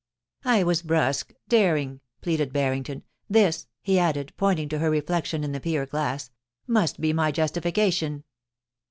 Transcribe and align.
* 0.27 0.35
I 0.43 0.63
was 0.63 0.81
brusque, 0.81 1.31
daring,' 1.47 1.99
pleaded 2.21 2.51
Barringtoa 2.51 3.03
* 3.21 3.31
This^ 3.31 3.67
he 3.83 3.99
added, 3.99 4.33
pointing 4.35 4.67
to 4.69 4.79
her 4.79 4.89
reflection 4.89 5.43
in 5.43 5.51
the 5.51 5.59
pier 5.59 5.85
glass, 5.85 6.31
* 6.49 6.67
must 6.77 6.99
be 6.99 7.13
my 7.13 7.31
justification.' 7.31 8.23